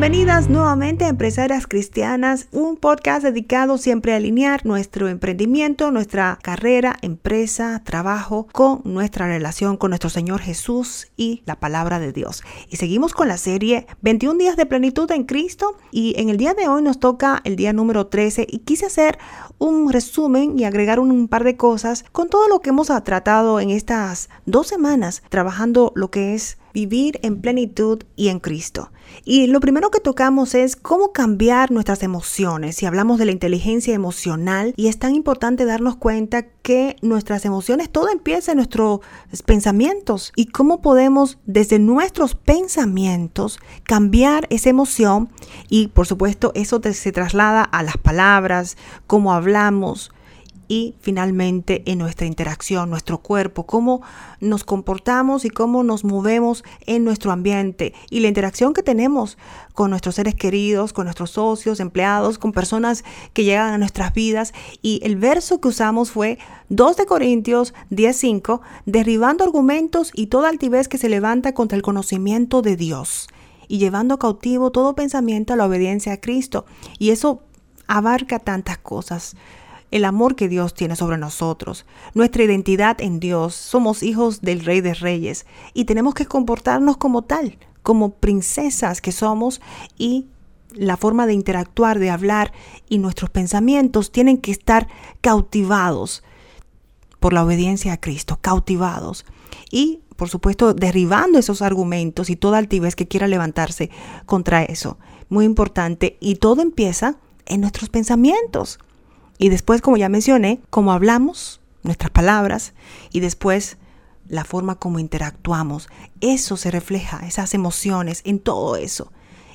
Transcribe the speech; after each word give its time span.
Bienvenidas 0.00 0.48
nuevamente 0.48 1.04
a 1.04 1.08
Empresarias 1.08 1.66
Cristianas, 1.66 2.48
un 2.52 2.78
podcast 2.78 3.22
dedicado 3.22 3.76
siempre 3.76 4.14
a 4.14 4.16
alinear 4.16 4.64
nuestro 4.64 5.08
emprendimiento, 5.08 5.90
nuestra 5.90 6.38
carrera, 6.40 6.96
empresa, 7.02 7.82
trabajo 7.84 8.46
con 8.50 8.80
nuestra 8.84 9.26
relación 9.26 9.76
con 9.76 9.90
nuestro 9.90 10.08
Señor 10.08 10.40
Jesús 10.40 11.08
y 11.18 11.42
la 11.44 11.60
palabra 11.60 11.98
de 11.98 12.14
Dios. 12.14 12.42
Y 12.70 12.76
seguimos 12.76 13.12
con 13.12 13.28
la 13.28 13.36
serie 13.36 13.86
21 14.00 14.38
días 14.38 14.56
de 14.56 14.64
plenitud 14.64 15.10
en 15.10 15.24
Cristo 15.24 15.76
y 15.92 16.14
en 16.18 16.30
el 16.30 16.38
día 16.38 16.54
de 16.54 16.66
hoy 16.66 16.80
nos 16.80 16.98
toca 16.98 17.42
el 17.44 17.56
día 17.56 17.74
número 17.74 18.06
13 18.06 18.46
y 18.48 18.60
quise 18.60 18.86
hacer 18.86 19.18
un 19.58 19.92
resumen 19.92 20.58
y 20.58 20.64
agregar 20.64 20.98
un 20.98 21.28
par 21.28 21.44
de 21.44 21.58
cosas 21.58 22.06
con 22.10 22.30
todo 22.30 22.48
lo 22.48 22.60
que 22.60 22.70
hemos 22.70 22.86
tratado 23.04 23.60
en 23.60 23.68
estas 23.68 24.30
dos 24.46 24.66
semanas 24.66 25.22
trabajando 25.28 25.92
lo 25.94 26.10
que 26.10 26.34
es 26.34 26.56
vivir 26.72 27.20
en 27.22 27.40
plenitud 27.40 28.02
y 28.16 28.28
en 28.28 28.40
Cristo. 28.40 28.90
Y 29.24 29.48
lo 29.48 29.60
primero 29.60 29.90
que 29.90 30.00
tocamos 30.00 30.54
es 30.54 30.76
cómo 30.76 31.12
cambiar 31.12 31.70
nuestras 31.70 32.02
emociones. 32.02 32.76
Si 32.76 32.86
hablamos 32.86 33.18
de 33.18 33.24
la 33.24 33.32
inteligencia 33.32 33.94
emocional, 33.94 34.72
y 34.76 34.86
es 34.86 34.98
tan 34.98 35.14
importante 35.14 35.64
darnos 35.64 35.96
cuenta 35.96 36.42
que 36.42 36.96
nuestras 37.02 37.44
emociones, 37.44 37.90
todo 37.90 38.08
empieza 38.10 38.52
en 38.52 38.56
nuestros 38.56 39.00
pensamientos 39.44 40.32
y 40.36 40.46
cómo 40.46 40.80
podemos 40.80 41.38
desde 41.46 41.78
nuestros 41.78 42.34
pensamientos 42.34 43.58
cambiar 43.84 44.46
esa 44.50 44.70
emoción 44.70 45.30
y 45.68 45.88
por 45.88 46.06
supuesto 46.06 46.52
eso 46.54 46.80
se 46.92 47.12
traslada 47.12 47.62
a 47.62 47.82
las 47.82 47.96
palabras, 47.96 48.76
cómo 49.06 49.32
hablamos, 49.32 50.12
y 50.70 50.94
finalmente 51.00 51.82
en 51.90 51.98
nuestra 51.98 52.28
interacción, 52.28 52.90
nuestro 52.90 53.18
cuerpo, 53.18 53.66
cómo 53.66 54.02
nos 54.38 54.62
comportamos 54.62 55.44
y 55.44 55.50
cómo 55.50 55.82
nos 55.82 56.04
movemos 56.04 56.62
en 56.86 57.02
nuestro 57.02 57.32
ambiente 57.32 57.92
y 58.08 58.20
la 58.20 58.28
interacción 58.28 58.72
que 58.72 58.84
tenemos 58.84 59.36
con 59.74 59.90
nuestros 59.90 60.14
seres 60.14 60.36
queridos, 60.36 60.92
con 60.92 61.06
nuestros 61.06 61.32
socios, 61.32 61.80
empleados, 61.80 62.38
con 62.38 62.52
personas 62.52 63.02
que 63.32 63.42
llegan 63.42 63.72
a 63.72 63.78
nuestras 63.78 64.14
vidas. 64.14 64.52
Y 64.80 65.00
el 65.02 65.16
verso 65.16 65.60
que 65.60 65.66
usamos 65.66 66.12
fue 66.12 66.38
2 66.68 66.96
de 66.96 67.06
Corintios 67.06 67.74
10:5, 67.90 68.60
derribando 68.86 69.42
argumentos 69.42 70.12
y 70.14 70.28
toda 70.28 70.48
altivez 70.48 70.86
que 70.86 70.98
se 70.98 71.08
levanta 71.08 71.52
contra 71.52 71.74
el 71.74 71.82
conocimiento 71.82 72.62
de 72.62 72.76
Dios 72.76 73.26
y 73.66 73.78
llevando 73.78 74.20
cautivo 74.20 74.70
todo 74.70 74.94
pensamiento 74.94 75.52
a 75.52 75.56
la 75.56 75.66
obediencia 75.66 76.12
a 76.12 76.20
Cristo. 76.20 76.64
Y 77.00 77.10
eso 77.10 77.42
abarca 77.88 78.38
tantas 78.38 78.78
cosas 78.78 79.34
el 79.90 80.04
amor 80.04 80.36
que 80.36 80.48
Dios 80.48 80.74
tiene 80.74 80.96
sobre 80.96 81.18
nosotros, 81.18 81.86
nuestra 82.14 82.44
identidad 82.44 83.00
en 83.00 83.20
Dios. 83.20 83.54
Somos 83.54 84.02
hijos 84.02 84.40
del 84.40 84.64
Rey 84.64 84.80
de 84.80 84.94
Reyes 84.94 85.46
y 85.74 85.84
tenemos 85.84 86.14
que 86.14 86.26
comportarnos 86.26 86.96
como 86.96 87.22
tal, 87.22 87.58
como 87.82 88.10
princesas 88.14 89.00
que 89.00 89.12
somos 89.12 89.60
y 89.98 90.26
la 90.72 90.96
forma 90.96 91.26
de 91.26 91.34
interactuar, 91.34 91.98
de 91.98 92.10
hablar 92.10 92.52
y 92.88 92.98
nuestros 92.98 93.30
pensamientos 93.30 94.12
tienen 94.12 94.38
que 94.38 94.52
estar 94.52 94.88
cautivados 95.20 96.22
por 97.18 97.32
la 97.32 97.44
obediencia 97.44 97.92
a 97.92 98.00
Cristo, 98.00 98.38
cautivados. 98.40 99.26
Y, 99.70 100.00
por 100.16 100.28
supuesto, 100.28 100.74
derribando 100.74 101.38
esos 101.38 101.62
argumentos 101.62 102.30
y 102.30 102.36
toda 102.36 102.58
altivez 102.58 102.96
que 102.96 103.08
quiera 103.08 103.28
levantarse 103.28 103.90
contra 104.26 104.62
eso. 104.62 104.98
Muy 105.28 105.44
importante. 105.44 106.16
Y 106.20 106.36
todo 106.36 106.62
empieza 106.62 107.16
en 107.46 107.60
nuestros 107.60 107.90
pensamientos. 107.90 108.78
Y 109.40 109.48
después, 109.48 109.80
como 109.80 109.96
ya 109.96 110.10
mencioné, 110.10 110.60
cómo 110.68 110.92
hablamos, 110.92 111.62
nuestras 111.82 112.10
palabras, 112.10 112.74
y 113.10 113.20
después 113.20 113.78
la 114.28 114.44
forma 114.44 114.74
como 114.74 114.98
interactuamos. 114.98 115.88
Eso 116.20 116.58
se 116.58 116.70
refleja, 116.70 117.26
esas 117.26 117.54
emociones, 117.54 118.20
en 118.26 118.38
todo 118.38 118.76
eso. 118.76 119.10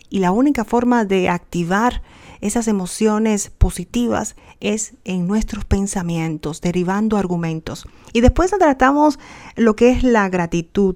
Y 0.10 0.20
la 0.20 0.32
única 0.32 0.66
forma 0.66 1.06
de 1.06 1.30
activar 1.30 2.02
esas 2.42 2.68
emociones 2.68 3.52
positivas 3.56 4.36
es 4.60 4.96
en 5.04 5.28
nuestros 5.28 5.66
pensamientos, 5.66 6.62
derivando 6.62 7.16
argumentos. 7.16 7.88
Y 8.12 8.22
después 8.22 8.50
tratamos 8.58 9.20
lo 9.56 9.76
que 9.76 9.92
es 9.92 10.02
la 10.02 10.28
gratitud, 10.30 10.96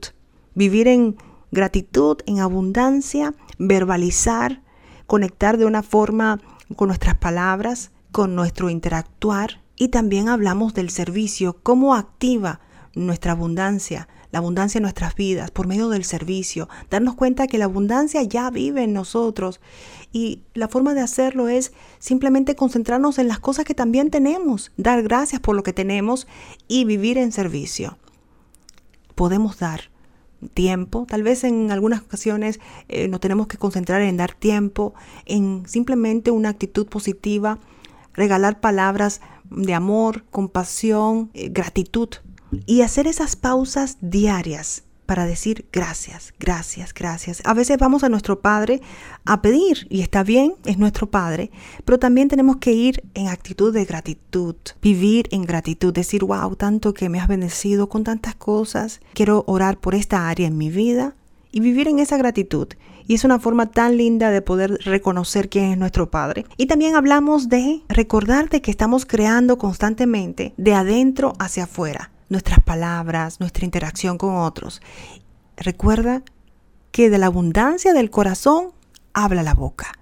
vivir 0.55 0.87
en 0.87 1.15
gratitud, 1.51 2.17
en 2.25 2.39
abundancia, 2.39 3.35
verbalizar, 3.59 4.63
conectar 5.05 5.59
de 5.59 5.65
una 5.65 5.83
forma 5.83 6.41
con 6.75 6.87
nuestras 6.87 7.15
palabras, 7.15 7.91
con 8.11 8.35
nuestro 8.35 8.69
interactuar 8.69 9.61
y 9.75 9.89
también 9.89 10.29
hablamos 10.29 10.73
del 10.73 10.89
servicio, 10.89 11.57
cómo 11.63 11.95
activa 11.95 12.59
nuestra 12.95 13.31
abundancia, 13.31 14.07
la 14.31 14.39
abundancia 14.39 14.77
en 14.79 14.83
nuestras 14.83 15.15
vidas 15.15 15.51
por 15.51 15.67
medio 15.67 15.89
del 15.89 16.03
servicio, 16.03 16.69
darnos 16.89 17.15
cuenta 17.15 17.47
que 17.47 17.57
la 17.57 17.65
abundancia 17.65 18.21
ya 18.23 18.49
vive 18.49 18.83
en 18.83 18.93
nosotros 18.93 19.59
y 20.11 20.41
la 20.53 20.67
forma 20.67 20.93
de 20.93 21.01
hacerlo 21.01 21.47
es 21.47 21.71
simplemente 21.99 22.55
concentrarnos 22.55 23.19
en 23.19 23.27
las 23.27 23.39
cosas 23.39 23.65
que 23.65 23.73
también 23.73 24.09
tenemos, 24.09 24.71
dar 24.77 25.01
gracias 25.03 25.41
por 25.41 25.55
lo 25.55 25.63
que 25.63 25.73
tenemos 25.73 26.27
y 26.67 26.85
vivir 26.85 27.17
en 27.17 27.31
servicio. 27.31 27.97
Podemos 29.15 29.59
dar 29.59 29.89
tiempo, 30.53 31.05
tal 31.07 31.23
vez 31.23 31.43
en 31.43 31.71
algunas 31.71 32.01
ocasiones 32.01 32.59
eh, 32.87 33.07
nos 33.07 33.19
tenemos 33.19 33.47
que 33.47 33.57
concentrar 33.57 34.01
en 34.01 34.17
dar 34.17 34.33
tiempo, 34.33 34.93
en 35.25 35.63
simplemente 35.67 36.31
una 36.31 36.49
actitud 36.49 36.87
positiva, 36.87 37.59
regalar 38.19 38.59
palabras 38.59 39.21
de 39.49 39.73
amor, 39.73 40.25
compasión, 40.29 41.31
eh, 41.33 41.47
gratitud 41.49 42.09
y 42.65 42.81
hacer 42.81 43.07
esas 43.07 43.37
pausas 43.37 43.97
diarias 44.01 44.83
para 45.05 45.25
decir 45.25 45.65
gracias, 45.71 46.33
gracias, 46.37 46.93
gracias. 46.93 47.41
A 47.45 47.53
veces 47.53 47.77
vamos 47.79 48.03
a 48.03 48.09
nuestro 48.09 48.41
Padre 48.41 48.81
a 49.25 49.41
pedir 49.41 49.87
y 49.89 50.01
está 50.01 50.21
bien, 50.21 50.53
es 50.65 50.77
nuestro 50.77 51.09
Padre, 51.09 51.49
pero 51.85 51.97
también 51.97 52.27
tenemos 52.27 52.57
que 52.57 52.73
ir 52.73 53.03
en 53.13 53.29
actitud 53.29 53.73
de 53.73 53.85
gratitud, 53.85 54.55
vivir 54.81 55.29
en 55.31 55.45
gratitud, 55.45 55.93
decir, 55.93 56.25
wow, 56.25 56.55
tanto 56.57 56.93
que 56.93 57.07
me 57.07 57.19
has 57.19 57.29
bendecido 57.29 57.87
con 57.87 58.03
tantas 58.03 58.35
cosas, 58.35 58.99
quiero 59.13 59.45
orar 59.47 59.79
por 59.79 59.95
esta 59.95 60.27
área 60.27 60.45
en 60.45 60.57
mi 60.57 60.69
vida 60.69 61.15
y 61.51 61.59
vivir 61.59 61.87
en 61.87 61.99
esa 61.99 62.17
gratitud. 62.17 62.67
Y 63.07 63.15
es 63.15 63.23
una 63.23 63.39
forma 63.39 63.71
tan 63.71 63.97
linda 63.97 64.29
de 64.29 64.41
poder 64.41 64.79
reconocer 64.85 65.49
quién 65.49 65.71
es 65.71 65.77
nuestro 65.77 66.11
Padre. 66.11 66.45
Y 66.57 66.67
también 66.67 66.95
hablamos 66.95 67.49
de 67.49 67.81
recordar 67.89 68.49
de 68.49 68.61
que 68.61 68.71
estamos 68.71 69.05
creando 69.05 69.57
constantemente 69.57 70.53
de 70.57 70.73
adentro 70.73 71.33
hacia 71.39 71.63
afuera 71.63 72.11
nuestras 72.29 72.59
palabras, 72.63 73.39
nuestra 73.39 73.65
interacción 73.65 74.17
con 74.17 74.35
otros. 74.35 74.81
Recuerda 75.57 76.21
que 76.91 77.09
de 77.09 77.17
la 77.17 77.25
abundancia 77.25 77.93
del 77.93 78.09
corazón 78.09 78.69
habla 79.13 79.43
la 79.43 79.53
boca. 79.53 79.93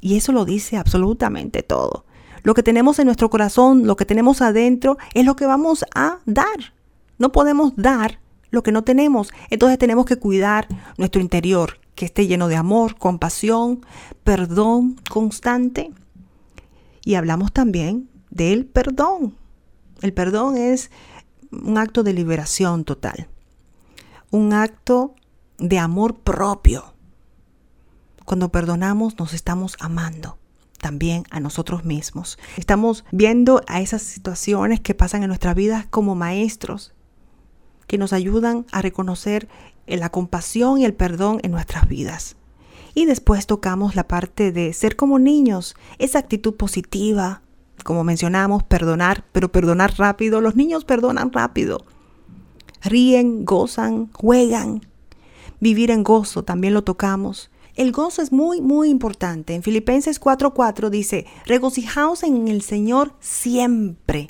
Y 0.00 0.16
eso 0.16 0.32
lo 0.32 0.44
dice 0.44 0.76
absolutamente 0.76 1.62
todo. 1.62 2.04
Lo 2.42 2.54
que 2.54 2.62
tenemos 2.62 2.98
en 2.98 3.06
nuestro 3.06 3.30
corazón, 3.30 3.86
lo 3.86 3.96
que 3.96 4.04
tenemos 4.04 4.42
adentro, 4.42 4.98
es 5.14 5.24
lo 5.24 5.34
que 5.36 5.46
vamos 5.46 5.84
a 5.94 6.18
dar. 6.26 6.74
No 7.18 7.32
podemos 7.32 7.72
dar 7.76 8.20
lo 8.50 8.62
que 8.62 8.72
no 8.72 8.84
tenemos. 8.84 9.32
Entonces 9.50 9.78
tenemos 9.78 10.04
que 10.06 10.16
cuidar 10.16 10.68
nuestro 10.98 11.20
interior, 11.20 11.78
que 11.94 12.04
esté 12.04 12.26
lleno 12.26 12.48
de 12.48 12.56
amor, 12.56 12.96
compasión, 12.96 13.84
perdón 14.24 14.96
constante. 15.10 15.90
Y 17.04 17.14
hablamos 17.14 17.52
también 17.52 18.08
del 18.30 18.66
perdón. 18.66 19.36
El 20.02 20.12
perdón 20.12 20.56
es 20.56 20.90
un 21.50 21.78
acto 21.78 22.02
de 22.02 22.12
liberación 22.12 22.84
total, 22.84 23.28
un 24.30 24.52
acto 24.52 25.14
de 25.58 25.78
amor 25.78 26.16
propio. 26.20 26.94
Cuando 28.24 28.50
perdonamos 28.50 29.18
nos 29.18 29.32
estamos 29.32 29.76
amando 29.78 30.38
también 30.78 31.24
a 31.30 31.40
nosotros 31.40 31.84
mismos. 31.84 32.38
Estamos 32.56 33.04
viendo 33.10 33.62
a 33.66 33.80
esas 33.80 34.02
situaciones 34.02 34.80
que 34.80 34.94
pasan 34.94 35.22
en 35.22 35.28
nuestra 35.28 35.54
vida 35.54 35.86
como 35.90 36.14
maestros 36.14 36.92
que 37.86 37.98
nos 37.98 38.12
ayudan 38.12 38.66
a 38.72 38.82
reconocer 38.82 39.48
la 39.86 40.10
compasión 40.10 40.78
y 40.78 40.84
el 40.84 40.94
perdón 40.94 41.40
en 41.42 41.52
nuestras 41.52 41.88
vidas. 41.88 42.36
Y 42.94 43.04
después 43.04 43.46
tocamos 43.46 43.94
la 43.94 44.08
parte 44.08 44.52
de 44.52 44.72
ser 44.72 44.96
como 44.96 45.18
niños, 45.18 45.76
esa 45.98 46.18
actitud 46.18 46.54
positiva, 46.54 47.42
como 47.84 48.04
mencionamos, 48.04 48.64
perdonar, 48.64 49.24
pero 49.32 49.52
perdonar 49.52 49.94
rápido. 49.98 50.40
Los 50.40 50.56
niños 50.56 50.84
perdonan 50.84 51.32
rápido. 51.32 51.84
Ríen, 52.82 53.44
gozan, 53.44 54.10
juegan. 54.12 54.80
Vivir 55.60 55.90
en 55.90 56.02
gozo 56.02 56.42
también 56.42 56.74
lo 56.74 56.84
tocamos. 56.84 57.50
El 57.74 57.92
gozo 57.92 58.22
es 58.22 58.32
muy, 58.32 58.62
muy 58.62 58.88
importante. 58.88 59.54
En 59.54 59.62
Filipenses 59.62 60.18
4:4 60.18 60.88
dice, 60.88 61.26
regocijaos 61.44 62.22
en 62.22 62.48
el 62.48 62.62
Señor 62.62 63.12
siempre. 63.20 64.28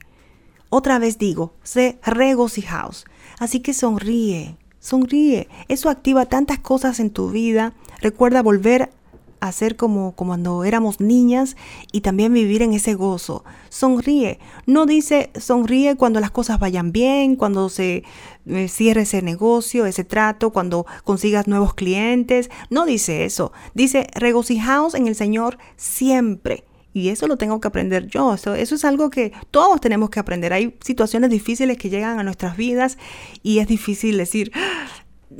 Otra 0.68 0.98
vez 0.98 1.18
digo, 1.18 1.52
sé 1.62 1.98
regocijaos. 2.04 3.06
Así 3.38 3.60
que 3.60 3.74
sonríe, 3.74 4.56
sonríe. 4.80 5.48
Eso 5.68 5.90
activa 5.90 6.26
tantas 6.26 6.58
cosas 6.58 7.00
en 7.00 7.10
tu 7.10 7.30
vida. 7.30 7.72
Recuerda 8.00 8.42
volver 8.42 8.90
a 9.40 9.52
ser 9.52 9.76
como, 9.76 10.12
como 10.12 10.30
cuando 10.30 10.64
éramos 10.64 11.00
niñas 11.00 11.56
y 11.92 12.00
también 12.00 12.32
vivir 12.32 12.62
en 12.62 12.72
ese 12.72 12.94
gozo. 12.94 13.44
Sonríe. 13.68 14.38
No 14.66 14.86
dice 14.86 15.30
sonríe 15.38 15.96
cuando 15.96 16.20
las 16.20 16.30
cosas 16.30 16.58
vayan 16.58 16.92
bien, 16.92 17.36
cuando 17.36 17.68
se 17.68 18.04
eh, 18.46 18.68
cierre 18.68 19.02
ese 19.02 19.22
negocio, 19.22 19.86
ese 19.86 20.04
trato, 20.04 20.50
cuando 20.50 20.86
consigas 21.04 21.46
nuevos 21.46 21.74
clientes. 21.74 22.50
No 22.70 22.86
dice 22.86 23.24
eso. 23.24 23.52
Dice 23.74 24.06
regocijaos 24.14 24.94
en 24.94 25.06
el 25.06 25.14
Señor 25.14 25.58
siempre. 25.76 26.64
Y 26.96 27.10
eso 27.10 27.28
lo 27.28 27.36
tengo 27.36 27.60
que 27.60 27.68
aprender 27.68 28.06
yo. 28.06 28.32
Eso, 28.32 28.54
eso 28.54 28.74
es 28.74 28.82
algo 28.86 29.10
que 29.10 29.30
todos 29.50 29.82
tenemos 29.82 30.08
que 30.08 30.18
aprender. 30.18 30.54
Hay 30.54 30.78
situaciones 30.80 31.28
difíciles 31.28 31.76
que 31.76 31.90
llegan 31.90 32.18
a 32.18 32.22
nuestras 32.22 32.56
vidas 32.56 32.96
y 33.42 33.58
es 33.58 33.68
difícil 33.68 34.16
decir, 34.16 34.50
ah, 34.54 34.86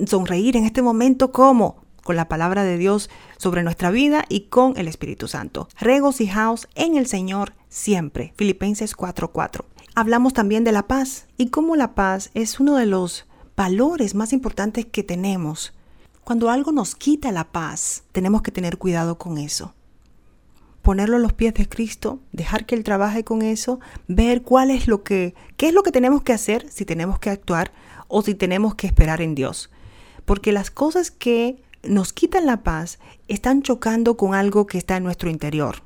sonreír 0.07 0.59
en 0.59 0.67
este 0.67 0.83
momento, 0.83 1.33
¿cómo? 1.33 1.83
Con 2.03 2.17
la 2.17 2.29
palabra 2.29 2.63
de 2.63 2.77
Dios 2.77 3.09
sobre 3.39 3.63
nuestra 3.63 3.91
vida 3.91 4.27
y 4.29 4.49
con 4.49 4.77
el 4.77 4.87
Espíritu 4.87 5.29
Santo. 5.29 5.67
Regocijaos 5.81 6.69
en 6.75 6.95
el 6.95 7.07
Señor 7.07 7.55
siempre. 7.71 8.35
Filipenses 8.37 8.95
4:4. 8.95 9.65
Hablamos 9.95 10.35
también 10.35 10.63
de 10.63 10.73
la 10.73 10.87
paz 10.87 11.27
y 11.39 11.47
cómo 11.47 11.75
la 11.75 11.95
paz 11.95 12.33
es 12.35 12.61
uno 12.61 12.77
de 12.77 12.85
los 12.85 13.25
valores 13.57 14.15
más 14.15 14.35
importantes 14.35 14.85
que 14.85 15.03
tenemos. 15.03 15.73
Cuando 16.23 16.51
algo 16.51 16.71
nos 16.71 16.95
quita 16.95 17.33
la 17.33 17.45
paz, 17.45 18.03
tenemos 18.13 18.43
que 18.43 18.53
tener 18.53 18.77
cuidado 18.77 19.17
con 19.17 19.39
eso 19.39 19.73
ponerlo 20.87 21.17
a 21.17 21.19
los 21.19 21.33
pies 21.33 21.53
de 21.55 21.69
Cristo, 21.69 22.21
dejar 22.31 22.65
que 22.65 22.77
Él 22.77 22.85
trabaje 22.85 23.25
con 23.25 23.43
eso, 23.43 23.81
ver 24.07 24.43
cuál 24.43 24.71
es 24.71 24.87
lo 24.87 25.03
que, 25.03 25.35
qué 25.57 25.67
es 25.67 25.75
lo 25.75 25.83
que 25.83 25.91
tenemos 25.91 26.23
que 26.23 26.33
hacer, 26.33 26.71
si 26.71 26.85
tenemos 26.85 27.19
que 27.19 27.29
actuar 27.29 27.73
o 28.07 28.23
si 28.23 28.37
tenemos 28.37 28.77
que 28.77 28.87
esperar 28.87 29.21
en 29.21 29.35
Dios. 29.35 29.69
Porque 30.25 30.53
las 30.53 30.71
cosas 30.71 31.11
que 31.11 31.61
nos 31.83 32.13
quitan 32.13 32.47
la 32.47 32.63
paz 32.63 33.01
están 33.27 33.63
chocando 33.63 34.17
con 34.17 34.33
algo 34.33 34.69
que 34.69 34.79
está 34.79 34.97
en 34.97 35.03
nuestro 35.03 35.29
interior. 35.29 35.83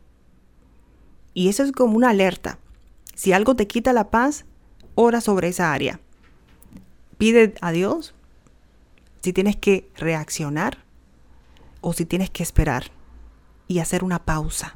Y 1.32 1.48
eso 1.48 1.62
es 1.62 1.72
como 1.72 1.96
una 1.96 2.10
alerta. 2.10 2.58
Si 3.14 3.32
algo 3.32 3.56
te 3.56 3.66
quita 3.66 3.94
la 3.94 4.10
paz, 4.10 4.44
ora 4.96 5.22
sobre 5.22 5.48
esa 5.48 5.72
área. 5.72 5.98
Pide 7.16 7.54
a 7.62 7.72
Dios 7.72 8.14
si 9.22 9.32
tienes 9.32 9.56
que 9.56 9.90
reaccionar 9.96 10.84
o 11.80 11.94
si 11.94 12.04
tienes 12.04 12.28
que 12.28 12.42
esperar 12.42 12.90
y 13.66 13.78
hacer 13.78 14.04
una 14.04 14.26
pausa. 14.26 14.74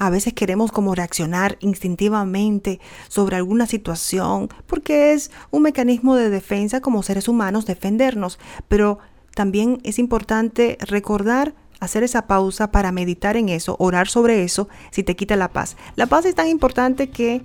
A 0.00 0.08
veces 0.08 0.32
queremos 0.32 0.70
reaccionar 0.96 1.58
instintivamente 1.60 2.80
sobre 3.08 3.36
alguna 3.36 3.66
situación 3.66 4.48
porque 4.66 5.12
es 5.12 5.30
un 5.50 5.60
mecanismo 5.60 6.16
de 6.16 6.30
defensa 6.30 6.80
como 6.80 7.02
seres 7.02 7.28
humanos 7.28 7.66
defendernos, 7.66 8.38
pero 8.66 8.98
también 9.34 9.78
es 9.84 9.98
importante 9.98 10.78
recordar 10.80 11.54
hacer 11.80 12.02
esa 12.02 12.26
pausa 12.26 12.70
para 12.70 12.92
meditar 12.92 13.36
en 13.36 13.50
eso, 13.50 13.76
orar 13.78 14.08
sobre 14.08 14.42
eso, 14.42 14.70
si 14.90 15.02
te 15.02 15.16
quita 15.16 15.36
la 15.36 15.52
paz. 15.52 15.76
La 15.96 16.06
paz 16.06 16.24
es 16.24 16.34
tan 16.34 16.48
importante 16.48 17.10
que 17.10 17.42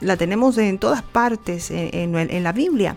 la 0.00 0.16
tenemos 0.16 0.56
en 0.56 0.78
todas 0.78 1.02
partes 1.02 1.70
en, 1.70 2.16
en 2.16 2.42
la 2.42 2.52
Biblia. 2.52 2.96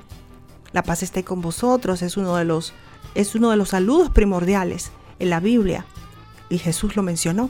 La 0.72 0.84
paz 0.84 1.04
esté 1.04 1.26
con 1.26 1.42
vosotros, 1.42 2.02
es 2.02 2.16
uno 2.16 2.38
de 2.38 2.46
los, 2.46 2.74
es 3.14 3.36
uno 3.36 3.52
de 3.52 3.58
los 3.58 3.70
saludos 3.70 4.10
primordiales 4.10 4.94
en 5.20 5.32
la 5.32 5.42
Biblia. 5.42 5.86
Y 6.48 6.60
Jesús 6.60 6.96
lo 6.96 7.04
mencionó. 7.04 7.50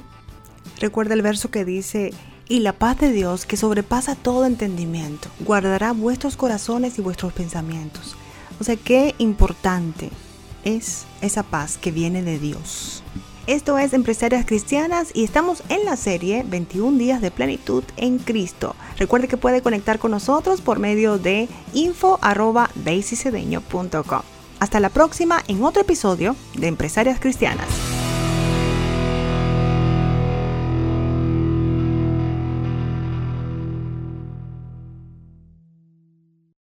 Recuerda 0.79 1.13
el 1.13 1.21
verso 1.21 1.51
que 1.51 1.65
dice, 1.65 2.11
y 2.47 2.59
la 2.59 2.73
paz 2.73 2.99
de 2.99 3.11
Dios, 3.11 3.45
que 3.45 3.57
sobrepasa 3.57 4.15
todo 4.15 4.45
entendimiento, 4.45 5.29
guardará 5.39 5.93
vuestros 5.93 6.35
corazones 6.37 6.99
y 6.99 7.01
vuestros 7.01 7.33
pensamientos. 7.33 8.15
O 8.59 8.63
sea, 8.63 8.75
qué 8.75 9.15
importante 9.17 10.09
es 10.63 11.05
esa 11.21 11.43
paz 11.43 11.77
que 11.77 11.91
viene 11.91 12.21
de 12.21 12.39
Dios. 12.39 13.03
Esto 13.47 13.77
es 13.77 13.93
Empresarias 13.93 14.43
Cristianas 14.45 15.11
y 15.13 15.23
estamos 15.23 15.61
en 15.69 15.85
la 15.85 15.97
serie 15.97 16.43
21 16.47 16.97
días 16.97 17.21
de 17.21 17.29
plenitud 17.29 17.83
en 17.95 18.17
Cristo. 18.17 18.75
Recuerde 18.97 19.27
que 19.27 19.37
puede 19.37 19.61
conectar 19.61 19.99
con 19.99 20.11
nosotros 20.11 20.61
por 20.61 20.79
medio 20.79 21.19
de 21.19 21.47
info 21.73 22.19
Hasta 24.59 24.79
la 24.79 24.89
próxima 24.89 25.43
en 25.47 25.63
otro 25.63 25.83
episodio 25.83 26.35
de 26.55 26.67
Empresarias 26.67 27.19
Cristianas. 27.19 27.67